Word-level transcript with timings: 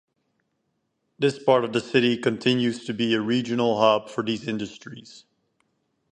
This 1.19 1.37
part 1.37 1.63
of 1.63 1.73
the 1.73 1.79
city 1.79 2.17
continues 2.17 2.85
to 2.85 2.93
be 2.95 3.13
a 3.13 3.21
regional 3.21 3.79
hub 3.79 4.09
for 4.09 4.23
these 4.23 4.47
industries. 4.47 5.25